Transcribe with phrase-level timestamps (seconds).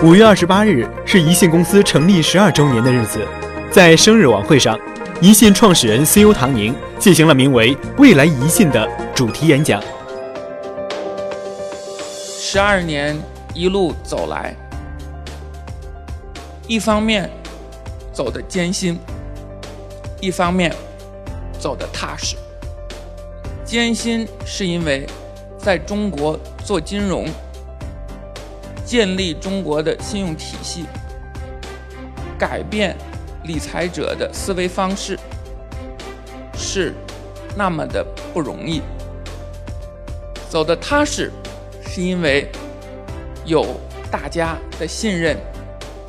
[0.00, 3.26] 五月二十八日是宜信公司成立十二周年的日子，
[3.68, 4.78] 在生日晚会上，
[5.20, 9.82] 宜信创始人 CEO 唐宁进行了名为“未来宜信”的主题演讲。
[12.38, 13.18] 十二年
[13.52, 14.54] 一路走来，
[16.68, 17.28] 一方面
[18.12, 18.96] 走得艰辛，
[20.20, 20.72] 一方面
[21.58, 22.36] 走得踏实。
[23.64, 25.04] 艰辛是因为
[25.58, 27.26] 在中国做金融。
[28.88, 30.86] 建立中国的信用体系，
[32.38, 32.96] 改变
[33.44, 35.18] 理财者的思维方式，
[36.56, 36.94] 是
[37.54, 38.80] 那么的不容易。
[40.48, 41.30] 走得踏实，
[41.86, 42.50] 是因为
[43.44, 43.78] 有
[44.10, 45.36] 大家的信任、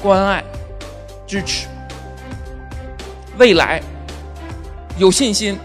[0.01, 0.41] 关爱、
[1.27, 1.67] 支持。
[3.37, 3.81] 未来
[4.98, 5.59] 有信心，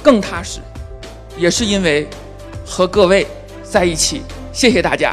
[0.00, 0.60] 更踏实，
[1.36, 2.06] 也是因为
[2.64, 3.26] 和各位
[3.64, 4.22] 在一起。
[4.52, 5.12] 谢谢大家。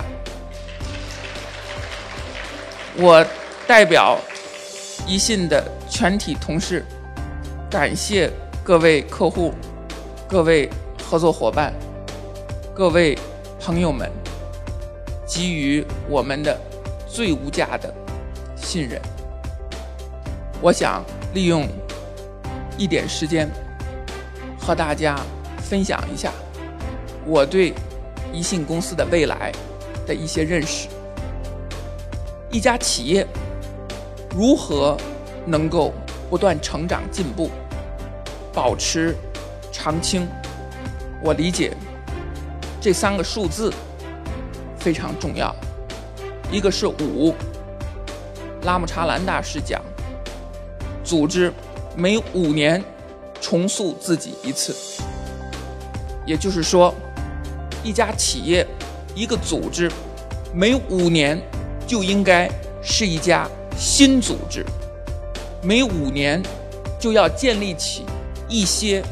[2.96, 3.26] 我
[3.68, 4.20] 代表
[5.08, 6.86] 宜信的全体同事，
[7.70, 8.30] 感谢
[8.64, 9.52] 各位客户、
[10.28, 10.70] 各位
[11.04, 11.74] 合作伙伴、
[12.76, 13.18] 各位
[13.60, 14.12] 朋友们
[15.28, 16.56] 给予我们的
[17.08, 17.92] 最无价的
[18.56, 19.02] 信任。
[20.62, 21.68] 我想利用
[22.78, 23.50] 一点时间
[24.60, 25.20] 和大家
[25.58, 26.32] 分享一下
[27.26, 27.74] 我对
[28.32, 29.52] 宜信公司的未来
[30.06, 30.88] 的一些认识。
[32.54, 33.26] 一家企业
[34.30, 34.96] 如何
[35.44, 35.92] 能够
[36.30, 37.50] 不断成长进步，
[38.54, 39.16] 保持
[39.72, 40.28] 长青？
[41.20, 41.76] 我理解
[42.80, 43.74] 这三个数字
[44.78, 45.54] 非常重要。
[46.52, 47.34] 一个是五，
[48.66, 49.82] 拉姆查兰大师讲，
[51.04, 51.52] 组织
[51.96, 52.84] 每五年
[53.42, 54.76] 重塑自己一次，
[56.24, 56.94] 也就是说，
[57.84, 58.64] 一家企业、
[59.16, 59.92] 一个组织
[60.54, 61.42] 每五年。
[61.86, 62.50] 就应该
[62.82, 64.66] 是一家新组织，
[65.62, 66.42] 每五年
[67.00, 68.06] 就要建立起
[68.48, 69.04] 一些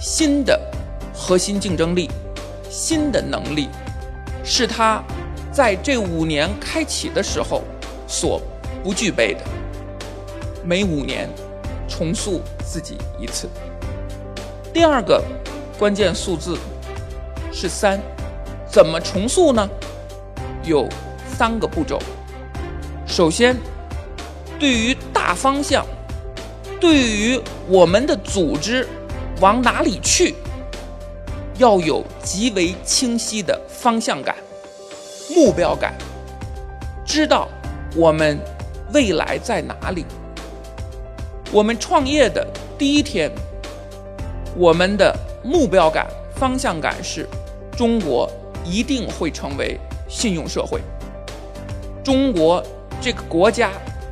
[0.00, 0.58] 新的
[1.14, 2.10] 核心竞争力、
[2.68, 3.68] 新的能力，
[4.44, 5.02] 是他
[5.52, 7.62] 在这五年开启的时候
[8.06, 8.40] 所
[8.82, 9.40] 不具备的。
[10.64, 11.28] 每五年
[11.88, 13.48] 重塑自己一次。
[14.72, 15.22] 第二个
[15.78, 16.56] 关键数字
[17.52, 17.98] 是三，
[18.70, 19.68] 怎么重塑呢？
[20.62, 20.88] 有
[21.36, 21.98] 三个步骤。
[23.20, 23.54] 首先，
[24.58, 25.84] 对于大方向，
[26.80, 27.38] 对于
[27.68, 28.88] 我们的组织
[29.42, 30.34] 往哪里去，
[31.58, 34.34] 要有极为清晰的方向感、
[35.36, 35.92] 目标感，
[37.04, 37.46] 知道
[37.94, 38.38] 我们
[38.94, 40.06] 未来在哪里。
[41.52, 42.46] 我们创业的
[42.78, 43.30] 第一天，
[44.56, 45.14] 我们的
[45.44, 47.28] 目标感、方向感是：
[47.76, 48.26] 中国
[48.64, 50.80] 一定会成为信用社会，
[52.02, 52.64] 中国。
[53.00, 53.70] 这个国家，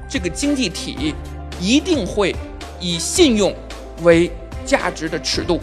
[0.09, 1.15] 这个经济体
[1.60, 2.34] 一定会
[2.81, 3.54] 以信用
[4.03, 4.31] 为
[4.65, 5.60] 价值的尺度，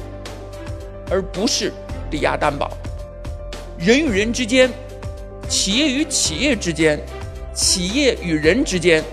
[1.10, 1.74] 而不是
[2.10, 2.72] 抵押担保。
[3.78, 4.70] 人与人之间，
[5.50, 7.00] 企业与企业之间，
[7.54, 9.04] 企业与人之间，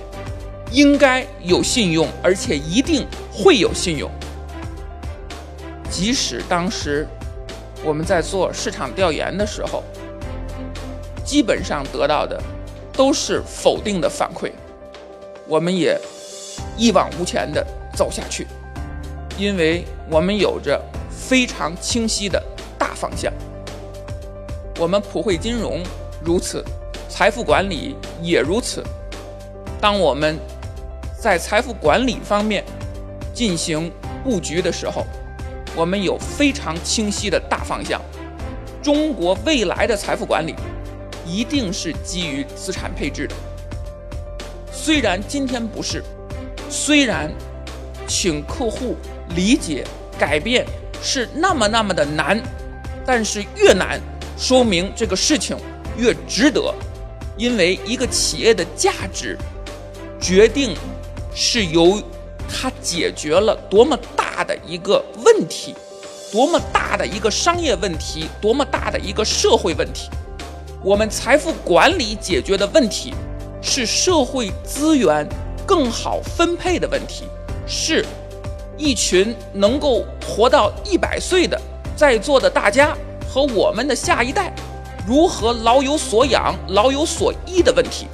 [0.70, 4.10] 应该有信用，而且一定会有信用。
[5.88, 7.06] 即使当时
[7.82, 9.82] 我们在做市场调研的时候，
[11.24, 12.40] 基本上得到的。
[12.92, 14.50] 都是否定的反馈，
[15.48, 15.98] 我们也
[16.76, 18.47] 一往无前的走下去，
[19.38, 20.80] 因为我们有着
[21.10, 22.42] 非常清晰的
[22.78, 23.32] 大方向。
[24.78, 25.82] 我们普惠金融
[26.22, 26.64] 如此，
[27.08, 28.82] 财富管理也如此。
[29.81, 30.38] 当我们
[31.19, 32.64] 在财富管理方面
[33.34, 33.91] 进行
[34.22, 35.04] 布局的时候，
[35.75, 38.00] 我们有非常清晰的大方向。
[38.82, 40.54] 中国未来的财富管理。
[41.26, 43.34] 一定是基于资产配置的。
[44.72, 46.02] 虽然今天不是，
[46.68, 47.30] 虽然
[48.06, 48.96] 请客户
[49.36, 49.84] 理解
[50.18, 50.66] 改变
[51.02, 52.42] 是那么那么的难，
[53.06, 54.00] 但是越难，
[54.36, 55.56] 说明这个事情
[55.96, 56.74] 越值得。
[57.38, 59.38] 因为一个企业的价值，
[60.20, 60.76] 决定
[61.34, 62.00] 是由
[62.46, 65.75] 它解决了多么大的一个问题，
[66.30, 70.10] 多么大的一个商业问题，多么大的一个社会问题。
[70.84, 73.14] 我们财富管理解决的问题，
[73.61, 75.25] 是社会资源
[75.64, 77.23] 更好分配的问题，
[77.69, 78.05] 是
[78.76, 81.56] 一群能够活到一百岁的
[81.94, 82.96] 在座的大家
[83.29, 84.52] 和我们的下一代
[85.06, 88.08] 如何老有所养、老有所依的问题。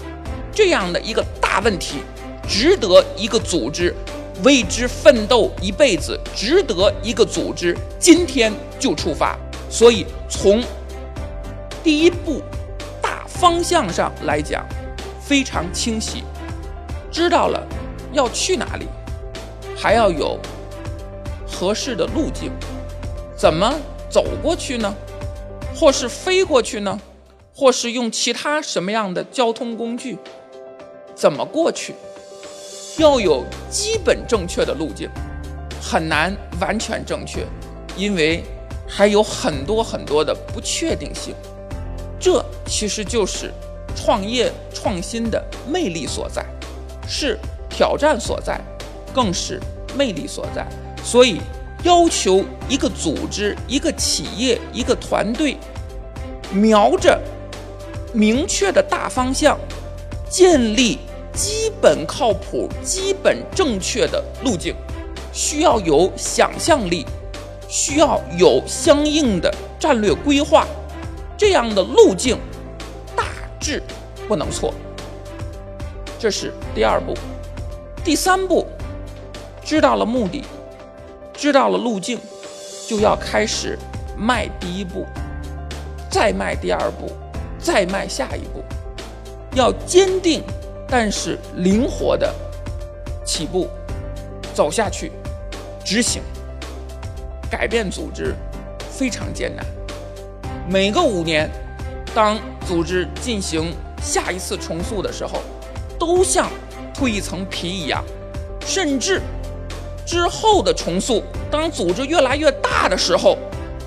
[0.53, 2.00] 这样的一个大问题，
[2.47, 3.94] 值得一个组织
[4.43, 9.38] 为之奋斗一辈子，值得一个组织今天就出发。
[9.71, 10.62] 所以从
[11.88, 12.43] 第一步。
[13.00, 14.62] 大方向上来讲，
[15.23, 16.23] 非常清晰，
[17.11, 17.67] 知道了
[18.12, 18.87] 要去哪里，
[19.75, 20.38] 还要有
[21.50, 22.52] 合适的路径，
[23.35, 23.75] 怎么
[24.11, 24.94] 走过去呢？
[25.75, 27.00] 或是飞过去呢？
[27.55, 30.19] 或是用其他什么样的交通工具？
[31.14, 31.94] 怎么过去？
[32.99, 35.08] 要有基本正确的路径，
[35.81, 37.46] 很难完全正确，
[37.96, 38.44] 因为
[38.87, 41.35] 还有很多很多的不确定性。
[42.20, 43.53] 这其实就是
[43.94, 46.44] 创业创新的魅力所在，
[47.06, 47.38] 是
[47.69, 48.61] 挑战所在，
[49.15, 49.61] 更是
[49.97, 50.67] 魅力所在。
[51.05, 51.41] 所以，
[51.85, 55.56] 要求一个组织、一个企业、一个团队，
[56.53, 57.20] 瞄着。
[58.15, 59.59] 明确的大方向，
[60.31, 60.99] 建立
[61.35, 64.75] 基本靠谱、基本正确的路径，
[65.31, 67.05] 需要有想象力，
[67.69, 70.67] 需要有相应的战略规划，
[71.38, 72.37] 这样的路径
[73.17, 73.25] 大
[73.58, 73.82] 致
[74.29, 74.75] 不能错。
[76.19, 77.14] 这是第二步，
[78.05, 78.67] 第三步，
[79.64, 80.44] 知道了目的，
[81.32, 82.19] 知道了路径，
[82.87, 83.79] 就要开始
[84.19, 85.06] 迈第一步，
[86.11, 87.11] 再迈第二步。
[87.61, 88.62] 再迈下一步，
[89.52, 90.44] 要坚定，
[90.88, 92.32] 但是灵活的
[93.25, 93.69] 起步，
[94.55, 95.11] 走下去，
[95.85, 96.23] 执行，
[97.50, 98.32] 改变组织
[98.88, 99.67] 非常艰难。
[100.70, 101.50] 每个五年，
[102.15, 105.41] 当组织进行下一次重塑的时候，
[105.99, 106.50] 都像
[106.94, 108.05] 蜕一层皮一样，
[108.67, 109.23] 甚至
[110.05, 113.38] 之后的重塑，当组织越来越大的时候，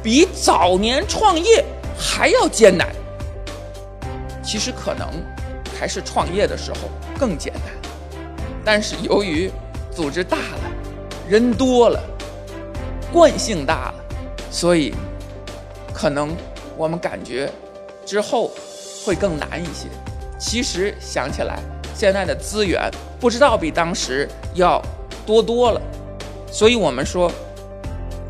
[0.02, 1.64] 比早年创业
[1.96, 2.88] 还要艰难。
[4.44, 5.08] 其实可能
[5.80, 7.62] 还是创业的时候更简单，
[8.66, 9.52] 但是由于
[9.92, 10.72] 组织大了，
[11.30, 12.02] 人多了，
[13.14, 13.94] 惯性大了，
[14.50, 14.96] 所以
[15.94, 16.36] 可能
[16.82, 17.48] 我们感觉
[18.08, 18.50] 之后
[19.06, 19.88] 会更难一些。
[20.40, 21.60] 其实想起来，
[21.94, 22.90] 现在的资源
[23.20, 24.82] 不知道比当时要
[25.24, 25.80] 多多了，
[26.52, 27.32] 所以我们说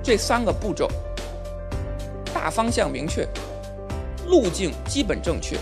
[0.04, 0.90] 这三个步骤：
[2.34, 3.26] 大方向明确，
[4.28, 5.58] 路径基本正确。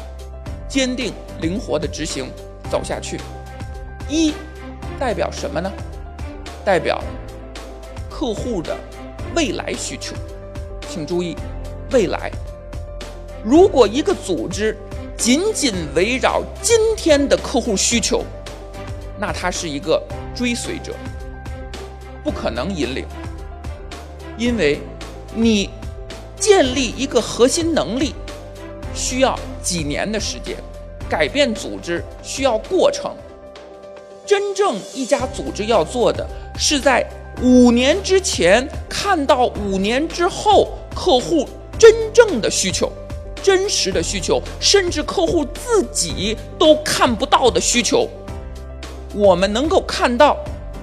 [0.68, 2.28] 坚定灵活的执行
[2.72, 3.20] 走下去，
[4.08, 4.34] 一
[5.00, 5.72] 代表什么呢？
[6.66, 7.04] 代表
[8.10, 8.76] 客户的
[9.36, 10.16] 未来需求。
[10.88, 11.36] 请注意，
[11.92, 12.32] 未来。
[13.44, 14.78] 如果一个组织
[15.18, 18.24] 仅仅围绕今天的客户需求，
[19.20, 20.02] 那它是一个
[20.36, 20.94] 追随者，
[22.24, 23.06] 不可能引领。
[24.38, 24.80] 因为
[25.36, 25.70] 你
[26.38, 28.14] 建立一个核心能力。
[28.96, 30.58] 需要几年的时间，
[31.08, 33.16] 改变组织需要过程。
[34.26, 36.28] 真正一家组织要做的
[36.58, 37.06] 是在
[37.42, 41.48] 五年之前看到五年之后客户
[41.78, 42.92] 真正的需求、
[43.42, 48.08] 真实的需求，甚至客户自己都看不到的需求，
[49.14, 50.38] 我们能够看到，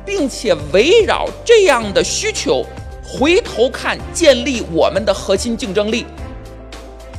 [0.05, 2.65] 并且围绕这样的需求
[3.05, 6.05] 回头看，建立我们的核心竞争力。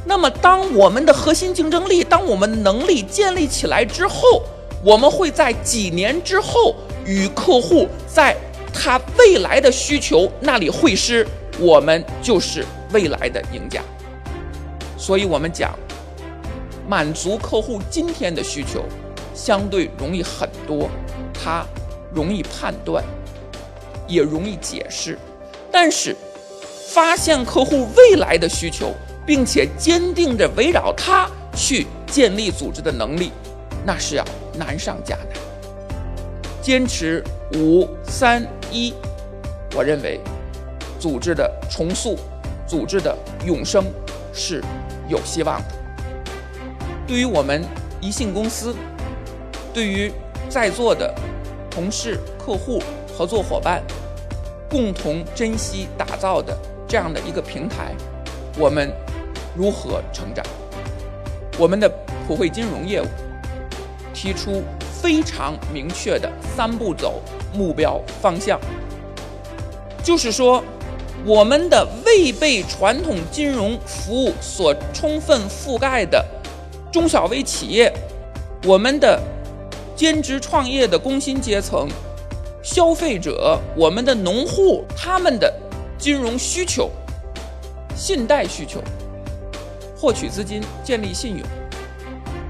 [0.05, 4.41] 那么，当我们的核心竞争力、当我们能力建立起来之后，
[4.83, 6.73] 我们会在几年之后
[7.05, 8.35] 与客户在
[8.73, 11.27] 他未来的需求那里会师，
[11.59, 13.81] 我们就是未来的赢家。
[15.07, 15.73] 所以，我们讲，
[16.85, 18.83] 满足客户今天的需求，
[19.33, 20.89] 相对容易很多，
[21.33, 21.65] 它
[22.13, 23.01] 容易判断，
[24.05, 25.17] 也容易解释，
[25.71, 26.13] 但是
[26.89, 28.93] 发现客户未来的需求。
[29.25, 33.33] 并且坚定着围绕它去建立组织的能力，
[33.85, 34.23] 那是要
[34.57, 35.27] 难上加难。
[36.61, 37.21] 坚持
[37.55, 38.93] 五三一，
[39.75, 40.21] 我认为
[40.97, 42.17] 组织的重塑、
[42.65, 43.13] 组织的
[43.45, 43.83] 永生
[44.33, 44.63] 是
[45.07, 45.75] 有希望的。
[47.07, 47.63] 对于我们
[48.01, 48.75] 宜信公司，
[49.73, 50.11] 对于
[50.49, 51.13] 在座的
[51.69, 52.81] 同事、客户、
[53.17, 53.83] 合作伙伴，
[54.69, 57.93] 共同珍惜打造的这样的一个平台，
[58.57, 58.91] 我们。
[59.59, 60.45] 如何成长？
[61.57, 61.91] 我们的
[62.27, 63.07] 普惠金融业务
[64.13, 64.61] 提出
[65.01, 67.23] 非常明确的三步走
[67.55, 68.59] 目标方向，
[70.03, 70.63] 就是说，
[71.25, 76.23] 我们的未被传统金融服务所充分覆盖的
[76.91, 77.91] 中小微企业，
[78.65, 79.21] 我们的
[79.95, 81.87] 兼职创业的工薪阶层、
[82.63, 85.53] 消费者、我们的农户，他们的
[85.97, 86.89] 金融需求、
[87.95, 88.81] 信贷需求。
[89.99, 91.41] 获取资金、建立信用，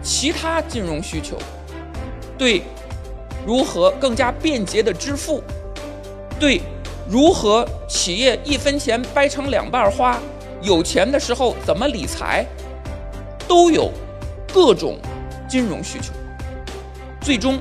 [0.03, 1.37] 其他金融需求，
[2.37, 2.61] 对
[3.45, 5.41] 如何更加便捷的支付，
[6.37, 6.61] 对
[7.09, 10.19] 如何企业一分钱掰成两半花，
[10.61, 12.45] 有钱的时候怎么理财，
[13.47, 13.89] 都有
[14.53, 14.97] 各种
[15.47, 16.11] 金融需求。
[17.21, 17.59] 最终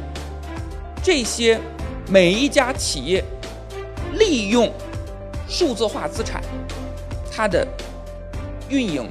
[1.03, 1.61] 这些
[2.09, 3.23] 每一家企业
[4.15, 4.73] 利用
[5.49, 6.43] 数字化资产，
[7.31, 7.67] 它的
[8.69, 9.09] 运营、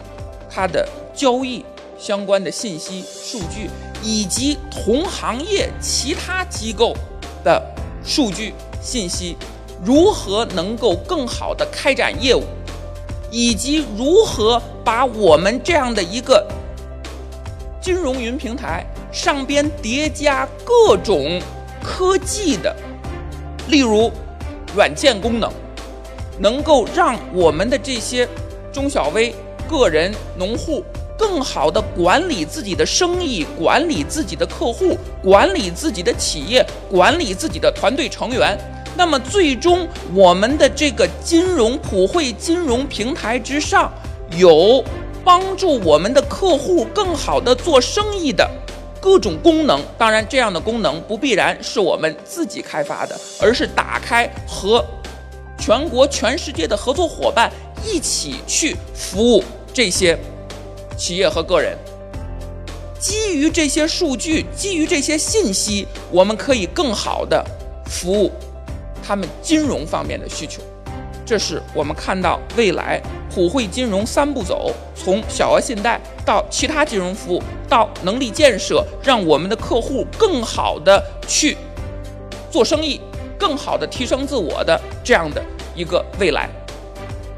[0.50, 1.63] 它的交易
[1.98, 3.70] 相关的信息数据，
[4.04, 6.94] 以及同行业其他机构
[7.42, 7.62] 的
[8.04, 9.38] 数据信息，
[9.84, 12.44] 如何能够更好的开展业务，
[13.32, 16.48] 以及如何把我们这样的一个
[17.82, 21.41] 金融云平台上边叠加各种
[21.84, 22.75] 科技的，
[23.70, 24.12] 例如
[24.75, 25.51] 软件功能。
[26.38, 28.27] 能够让我们的这些
[28.70, 29.34] 中小微
[29.70, 30.84] 个人、农户
[31.17, 38.60] 更好的管理自己的生意，管理自己的客户，管理自己的企业，管理自己的团队成员。
[38.98, 43.92] 那么，最终我们的这个金融普惠金融平台之上，
[44.38, 44.84] 有
[45.24, 48.50] 帮助我们的客户更好的做生意的
[49.02, 49.82] 各种功能。
[49.98, 54.84] 当然，这样的功能不必然是我们自己开发的，而是打开和。
[55.58, 57.50] 全国、全世界的合作伙伴
[57.84, 60.16] 一起去服务这些
[60.98, 61.75] 企业和个人。
[63.00, 67.44] 基于这些数据，基于这些信息，我们可以更好的
[67.86, 68.30] 服务
[69.06, 70.62] 他们金融方面的需求。
[71.26, 73.02] 这是我们看到未来
[73.34, 81.58] 普惠金融三步走：从小额信贷到其他金融服务，到能力建设，让我们的客户更好的去
[82.52, 83.02] 做生意。
[83.38, 85.44] 更好的提升自我的这样的
[85.76, 86.50] 一个未来，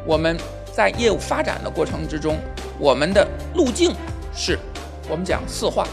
[0.06, 0.38] 我们
[0.72, 2.38] 在业务发展的过程之中，
[2.78, 3.92] 我们的路径
[4.32, 4.60] 是，
[5.10, 5.88] 我们讲四化，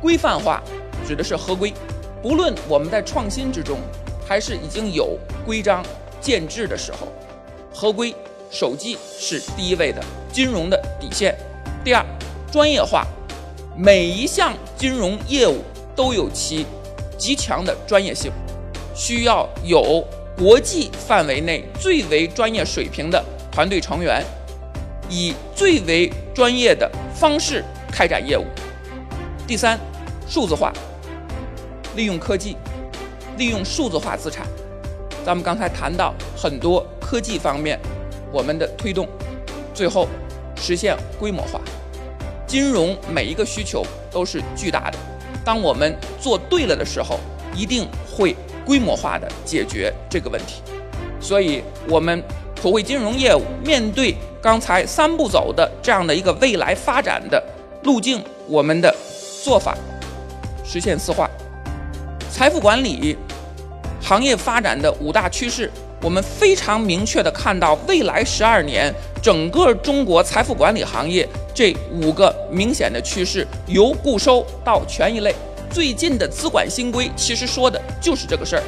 [0.00, 0.62] 规范化
[1.04, 1.74] 指的是合规，
[2.22, 3.80] 不论我们在创新之中，
[4.26, 5.84] 还是已经有规章
[6.20, 7.08] 建制的时候，
[7.72, 8.14] 合规
[8.50, 10.02] 守纪是第一位的
[10.32, 11.36] 金融的底线。
[11.84, 12.04] 第二，
[12.50, 13.06] 专业化，
[13.76, 15.62] 每一项金融业务
[15.96, 16.66] 都有其
[17.18, 18.30] 极强的专业性。
[18.94, 20.04] 需要有
[20.36, 24.22] 国际范围内最为专业水平的团队成员，
[25.08, 28.44] 以最为专业的方式开展业务。
[29.46, 29.80] 第三，
[30.28, 30.72] 数字化，
[31.96, 32.56] 利用科技，
[33.36, 34.46] 利用数字化资产。
[35.24, 37.78] 咱们刚才谈到很多科技方面，
[38.32, 39.08] 我们的推动，
[39.72, 40.08] 最后
[40.56, 41.60] 实现规模化。
[42.46, 44.98] 金融每一个需求都是巨大的，
[45.44, 47.18] 当我们做对了的时候，
[47.54, 48.36] 一定会。
[48.64, 50.62] 规模化的解决这个问题，
[51.20, 52.22] 所以我们
[52.54, 57.42] 普惠金融业务面对刚才三步走的这样的一个未来发展的
[57.82, 58.94] 路径，我们的
[59.42, 59.76] 做法
[60.64, 61.28] 实现四化。
[62.42, 63.16] 财富管理
[64.00, 65.70] 行业发展的五大趋势，
[66.02, 75.32] 我们非常明确的看到，未来十二年整个中国财富管理行业这五个明显的趋势，由固收到权益类。
[75.70, 78.62] 最近的资管新规其实说的就是这个事儿，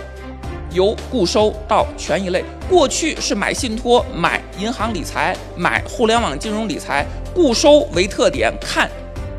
[0.70, 2.44] 由固收到权益类。
[2.70, 7.04] 过去是买信托、买银行理财、买互联网金融理财，
[7.34, 8.88] 固收为特点，看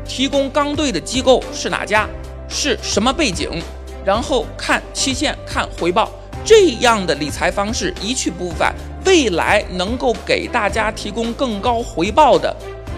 [0.04, 2.06] 提供刚兑的机构是哪家，
[2.50, 3.62] 是什么背景，
[4.06, 6.08] 然后看期限、看回报，
[6.44, 8.72] 这样的理财方式一去不复返。
[9.04, 12.54] 未来能够给大家提供更高回报的。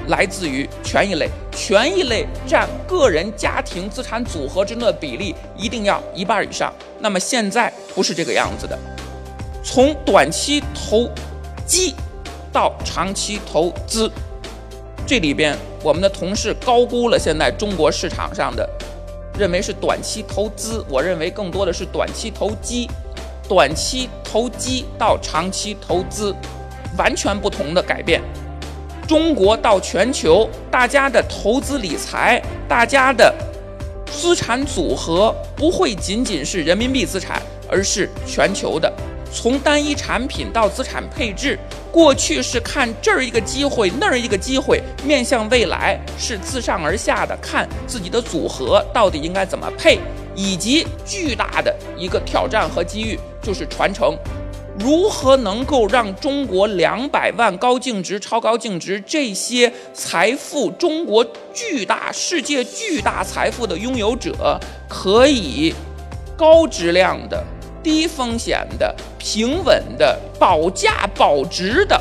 [0.09, 6.73] 来自于权益类，权益类占个人家庭资产组合之中的比例一定要一半以上。
[6.99, 8.79] 那么现在不是这个样子的，
[9.63, 11.11] 从短期投
[11.67, 11.95] 机
[12.51, 14.11] 到长期投资，
[15.07, 18.67] 这里边我们的同事高估了现在中国市场上的，
[19.39, 22.91] 认为是短期投资，我认为更多的是短期投机，
[23.49, 26.35] 短期投机到长期投资，
[26.99, 28.21] 完全不同的改变。
[29.07, 33.33] 中国到全球，大家的投资理财，大家的
[34.07, 37.41] 资产组合不会仅仅是人民币资产，
[37.71, 38.93] 而是全球的。
[39.33, 41.59] 从单一产品到资产配置，
[41.93, 49.99] 过去是看这儿一个机会，那儿一个机会，面向未来是自上而下的看自己的组合到底应该怎么配，
[50.35, 54.17] 以及巨大的一个挑战和机遇就是传承。
[54.79, 64.57] 如何能够让中国两百万高净值、超高净值这些财富、中国巨大、世界巨大财富的拥有者，
[64.89, 65.75] 可以
[66.37, 67.45] 高质量的、
[67.89, 71.99] 低风险的、平稳的、保价保值的，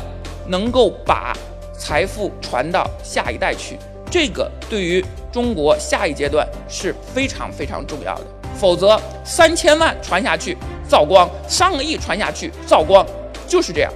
[0.48, 1.34] 能够把
[1.72, 3.78] 财富传到下一代去？
[4.10, 5.02] 这个对于
[5.32, 8.24] 中国下一阶段是非常非常重要的。
[8.54, 10.54] 否则，三千万传下去。
[10.86, 13.06] 造光，上个亿传下去，造光
[13.46, 13.90] 就是这样。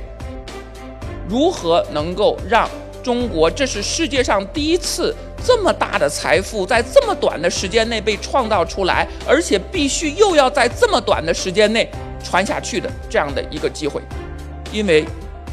[1.29, 2.67] 如何能够让
[3.03, 11.91] 中国这是世界上第一次这么大的财富在这么短的时间内被创造出来，而且必须又要在这么短的时间内
[12.23, 14.01] 传下去的这样的一个机会，
[14.73, 15.05] 因为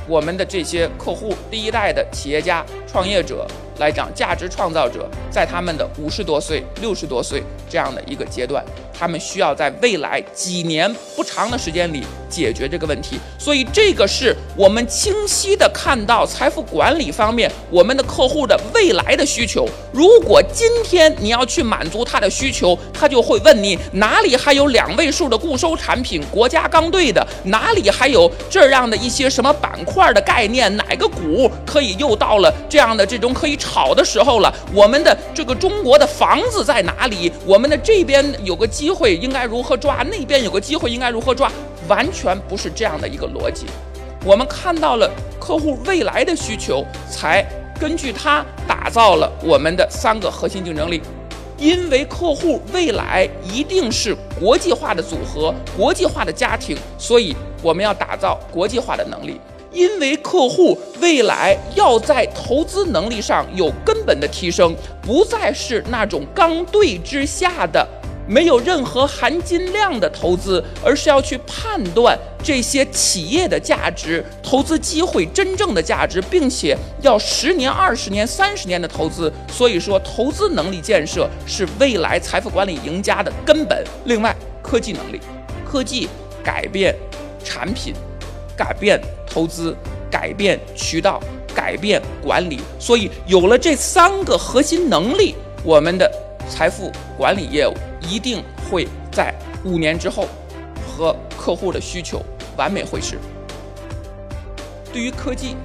[0.08, 3.48] 我们的这些客户，第一代的企业家、创业者
[3.80, 8.64] 来讲，价值创造者，在他们的五十多岁、六十多岁这样的一个阶段。
[8.94, 19.66] 他们需要在未来几年不长的时间里解决这个问题，所以这个是我们清晰的看到财富管理方面我们的客户的未来的需求。
[19.94, 34.54] 如果今天你要去满足他的需求，他就会问你哪里还有两位数的固收产品，国家刚兑的，哪里还有这样的一些什么板块的概念，哪个股可以又到了这样的这种可以炒的时候了？
[34.74, 37.32] 我们的这个中国的房子在哪里？
[37.46, 38.90] 我们的这边有个机。
[38.90, 40.02] 机会应该如何抓？
[40.10, 41.52] 那边有个机会应该如何抓？
[41.88, 43.68] 完全不是这样的一个逻辑。
[44.26, 45.08] 我们看到了
[45.40, 47.46] 客户未来的需求，才
[47.80, 51.04] 根据它打造了我们的三个核心竞争力。
[51.60, 59.40] 因为客户未来一定是国际化的组合、国际化的家庭，所以我们要打造国际化的能力。
[59.72, 67.88] 因为客户未来要在投资能力上有根本的提升，不再是那种刚兑之下的。
[68.28, 79.34] 没有任何含金量的投资，而是要去判断这些企业的价值、投资机会真正的价值，并且要十年、二十年、三十年的投资。
[79.52, 83.84] 所以说，投资能力建设是未来财富管理赢家的根本。
[84.06, 85.20] 另外，科技能力，
[85.68, 86.08] 科技
[86.44, 86.96] 改变
[87.44, 87.96] 产品，
[88.60, 89.74] 改变投资，
[90.12, 91.22] 改变渠道，
[91.56, 92.60] 改变管理。
[92.78, 96.12] 所以，有了这三个核心能力，我们的
[96.50, 97.74] 财富管理业务。
[98.02, 100.26] 一定会在五年之后
[100.88, 102.24] 和客户的需求
[102.58, 103.18] 完美会师。
[104.92, 105.56] 对于科技，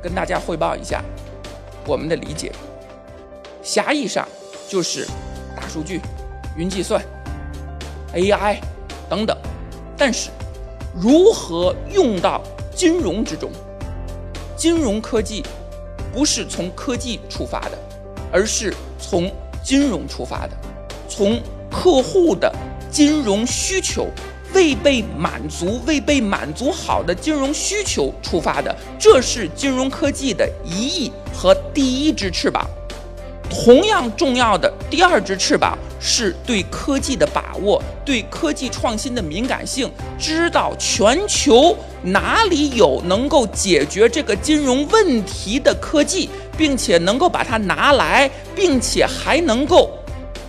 [0.00, 1.02] 跟大家汇报一下
[1.84, 2.50] 我们的理解。
[3.62, 4.26] 狭义上
[4.68, 5.06] 就是
[5.54, 6.00] 大数据、
[6.56, 7.02] 云计算、
[8.14, 8.56] AI
[9.10, 9.36] 等等，
[9.96, 10.30] 但是
[11.00, 12.42] 如何用到
[12.74, 13.50] 金融之中？
[14.56, 15.44] 金融科技
[16.12, 17.78] 不是从科技出发的，
[18.32, 19.30] 而是从
[19.62, 20.50] 金融出发的。
[21.08, 22.52] 从客户的
[22.90, 24.08] 金融需求
[24.52, 32.68] 未被满足、未被满足好的金融需求出发的，这是金融科技的一翼和第一只翅膀。
[33.50, 49.90] 同样重要的第二只翅膀是对科技的把握、对科技创新的敏感性，知道全球哪里有能够解决这个金融问题的科技，并且能够把它拿来，并且还能够。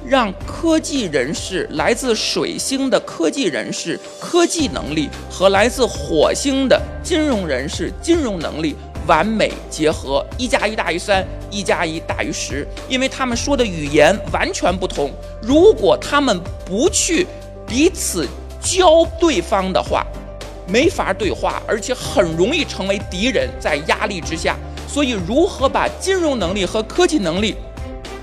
[0.07, 8.75] 让科技人士、来自水星的科技人士科技能力和来自火星的金融人士金融能力
[9.09, 12.65] 完美结合，一加一大于三，一加一大于十。
[12.87, 17.25] 因为他们说的语言完全不同，如果他们不去
[17.65, 18.27] 彼此
[18.61, 20.05] 教对方的话，
[20.67, 23.49] 没法对话，而且很容易成为敌人。
[23.59, 24.55] 在压力之下，
[24.87, 27.55] 所以如何把金融能力和科技能力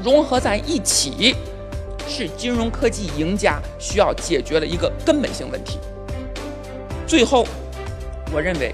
[0.04, 1.34] 融合在一起？
[2.08, 5.80] 是金融科技赢家需要解决的一个根本性问题。
[7.04, 7.44] 最后，
[8.32, 8.72] 我认为，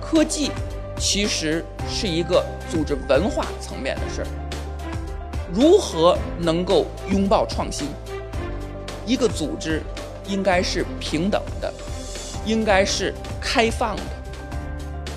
[0.00, 0.50] 科技
[0.98, 4.26] 其实是一个组织文化层面的事儿。
[5.52, 7.88] 如何能够拥抱创新？
[9.06, 9.82] 一个组织
[10.26, 11.72] 应该是平等的，
[12.44, 14.02] 应该是开放的，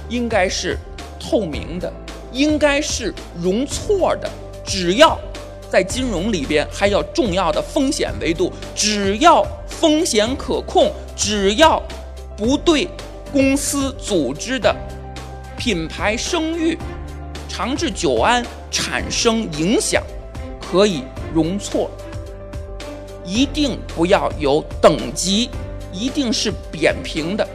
[0.08, 0.78] 应该是
[1.20, 1.92] 透明的，
[2.32, 4.30] 应该是容错的。
[4.66, 5.20] 只要。
[5.70, 11.82] 在金融里边，还要重要的风险维度，只要风险可控，只要
[12.36, 12.86] 不对
[13.32, 14.76] 公司组织的
[15.64, 16.76] 品牌声誉、
[17.48, 20.02] 长治久安产生影响，
[20.60, 21.04] 可以
[21.36, 21.92] 容错。
[23.24, 25.52] 一定不要有等级，
[25.94, 27.48] 一定是扁平的，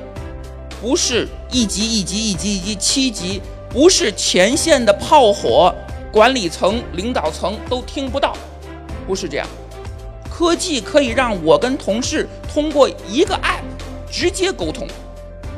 [0.80, 5.74] 不是一级一级一级一级七级，不是前线的炮火。
[6.12, 8.36] 管理层、领导层都听不到，
[9.04, 9.46] 不是这样。
[10.30, 13.64] 科技可以让我跟同事通过一个 app
[14.08, 14.86] 直接沟通，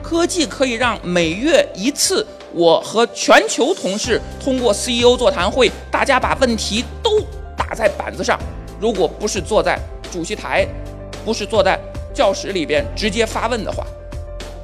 [0.03, 7.21] 科技可以让每月一次我和全球同事通过 CEO 座谈会，大家把问题都
[7.57, 8.39] 打在板子上。
[8.81, 9.79] 如果不是坐在
[10.11, 10.67] 主席台，
[11.25, 11.79] 不是坐在
[12.15, 13.87] 教室里边直接发问的话，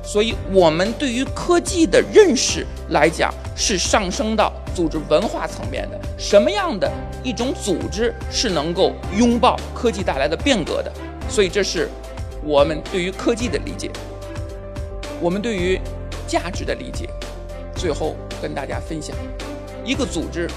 [0.02, 4.52] 所以我们对于科技的认识来讲是上升到。
[4.74, 6.90] 组织文化层面的什么样的
[7.22, 10.92] 一种组织是能够拥抱科技带来的变革的？
[11.28, 11.88] 所以这是
[12.42, 13.88] 我们对于科技的理解，
[15.20, 15.80] 我们对于
[16.26, 17.08] 价值的理解。
[17.74, 19.16] 最后跟大家分享，
[19.84, 20.48] 一个组织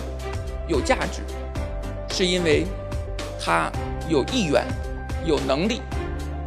[0.67, 1.21] 有价值，
[2.09, 2.65] 是因为
[3.39, 3.71] 它
[4.07, 4.63] 有意愿、
[5.25, 5.81] 有能力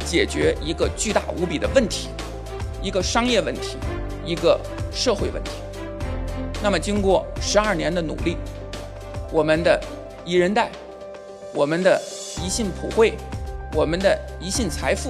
[0.05, 2.09] 解决一个巨大无比的问题，
[2.81, 3.77] 一个商业问题，
[4.25, 4.59] 一个
[4.91, 5.51] 社会问题。
[6.63, 8.37] 那么，经过十二年的努力，
[9.31, 9.79] 我们的
[10.25, 10.69] 宜人贷，
[11.53, 11.99] 我们的
[12.43, 13.13] 宜信普惠，
[13.73, 15.09] 我们的宜信财富，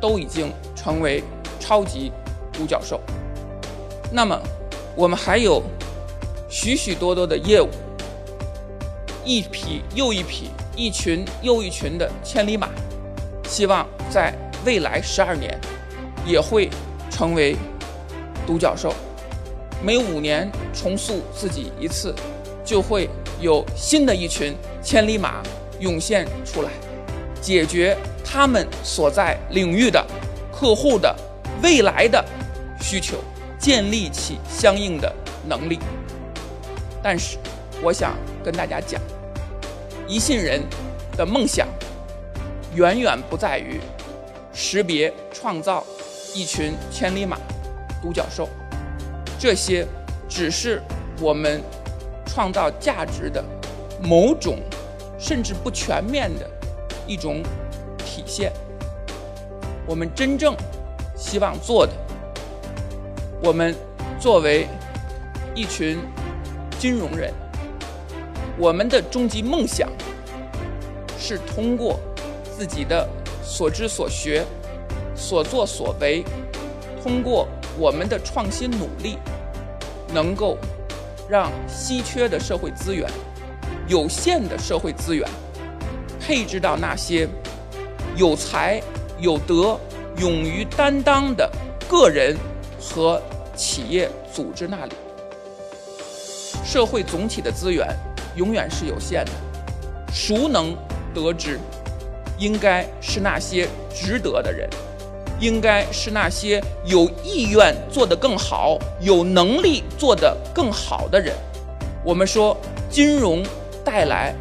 [0.00, 1.22] 都已经成为
[1.58, 2.12] 超级
[2.52, 3.00] 独角兽。
[4.12, 4.40] 那么，
[4.98, 5.62] 我们还有
[6.48, 7.68] 许许多多的业务，
[9.24, 12.68] 一匹又一匹，一群又一群的千里马，
[13.44, 14.34] 希望在
[14.64, 15.56] 未来十二年
[16.26, 16.68] 也会
[17.12, 17.56] 成为
[18.44, 18.92] 独角兽。
[19.80, 22.12] 每五年重塑自己一次，
[22.64, 23.08] 就会
[23.40, 25.40] 有新的一群千里马
[25.78, 26.70] 涌现出来，
[27.40, 30.04] 解决他们所在领域的
[30.52, 31.14] 客户的
[31.62, 32.24] 未来的
[32.80, 33.18] 需求。
[33.58, 35.12] 建立起相应的
[35.46, 35.78] 能力，
[37.02, 37.36] 但是
[37.82, 39.00] 我想跟大家讲，
[40.06, 40.62] 一信人
[41.16, 41.66] 的梦想
[42.74, 43.80] 远远不在于
[44.52, 45.84] 识别创造
[46.34, 47.36] 一群千里马、
[48.00, 48.48] 独角兽，
[49.38, 49.86] 这些
[50.28, 50.80] 只是
[51.20, 51.60] 我们
[52.26, 53.44] 创造价值的
[54.00, 54.58] 某种
[55.18, 56.48] 甚至不全面的
[57.06, 57.42] 一种
[57.98, 58.52] 体现。
[59.84, 60.54] 我们真正
[61.16, 61.92] 希望做的。
[63.40, 63.72] 我们
[64.18, 64.66] 作为
[65.54, 65.98] 一群
[66.78, 67.32] 金融人，
[68.58, 69.88] 我们的终极梦想
[71.16, 72.00] 是通过
[72.56, 73.08] 自己的
[73.40, 74.44] 所知所学、
[75.14, 76.24] 所作所为，
[77.00, 77.46] 通过
[77.78, 79.16] 我们的创新努力，
[80.12, 80.58] 能够
[81.28, 83.08] 让稀缺的社会资源、
[83.86, 85.28] 有限的社会资源，
[86.20, 87.28] 配置到那些
[88.16, 88.82] 有才、
[89.20, 89.78] 有德、
[90.16, 91.48] 勇于担当的
[91.88, 92.36] 个人。
[92.80, 93.20] 和
[93.56, 94.92] 企业组织那里，
[96.64, 97.88] 社会总体的资源
[98.36, 99.32] 永远是有限的，
[100.12, 100.76] 孰能
[101.12, 101.58] 得之？
[102.38, 104.70] 应该是那些值得的人，
[105.40, 111.34] 应该是那些有意愿做得更好、有能力做得更好的人。
[112.04, 112.56] 我们说，
[112.88, 113.42] 金融
[113.84, 114.32] 带来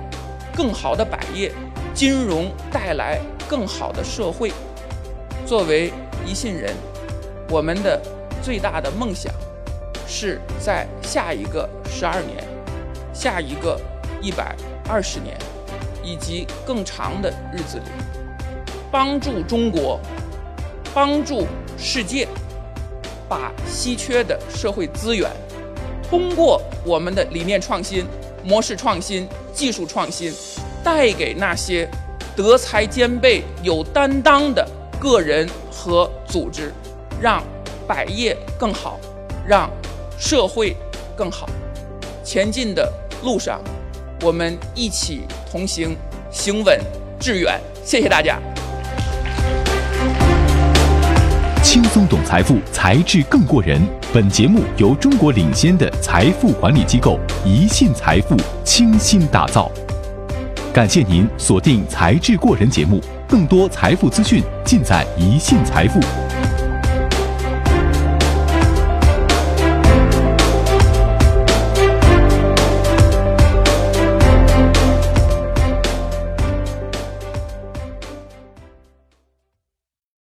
[0.56, 1.52] 更好的百业，
[1.94, 3.20] 金融带来
[3.50, 4.52] 更好的社会。
[5.44, 5.92] 作为
[6.24, 6.76] 一信人，
[7.50, 8.00] 我们的。
[8.42, 9.34] 最大的梦想，
[10.08, 12.44] 是在下一个十二年、
[13.14, 13.80] 下一个
[14.22, 14.56] 一百
[14.88, 15.38] 二十年，
[16.04, 17.84] 以及更长的日子里，
[18.92, 20.00] 帮助中国，
[20.94, 21.46] 帮助
[21.78, 22.28] 世界，
[23.28, 25.30] 把稀缺的社会资源，
[26.10, 28.06] 通过我们的理念创新、
[28.44, 30.34] 模式创新、技术创新，
[30.84, 31.90] 带给那些
[32.36, 34.66] 德才兼备、有担当的
[35.00, 36.72] 个人和组织，
[37.22, 37.44] 让。
[37.88, 39.00] 百业更好，
[39.48, 39.70] 让
[40.20, 40.76] 社会
[41.16, 41.48] 更好。
[42.24, 42.92] 前进的
[43.24, 43.62] 路上，
[44.22, 45.96] 我们一起同行，
[46.30, 46.80] 行稳
[47.20, 47.60] 致远。
[47.84, 48.38] 谢谢大家。
[51.64, 53.82] 轻松懂财富，才智更过人。
[54.14, 59.72] 本节目由中国领先的财富管理机构宜信财富倾心打造。
[60.74, 66.00] 感谢您锁定《才智过人》节目，更多财富资讯尽在宜信财富。